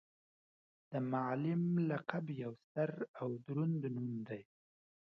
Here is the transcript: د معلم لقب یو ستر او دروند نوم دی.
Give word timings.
د 0.91 0.93
معلم 1.11 1.63
لقب 1.89 2.25
یو 2.43 2.53
ستر 2.65 2.91
او 3.21 3.29
دروند 3.45 3.81
نوم 3.95 4.13
دی. 4.27 4.41